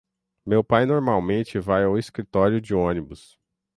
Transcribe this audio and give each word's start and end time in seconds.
Meu 0.43 0.63
pai 0.63 0.87
normalmente 0.87 1.59
vai 1.59 1.83
ao 1.83 1.95
escritório 1.95 2.59
de 2.59 2.73
ônibus. 2.73 3.39